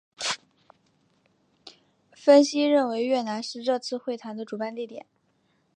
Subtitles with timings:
[2.15, 5.05] 分析认为越南是这次会谈的主办地点。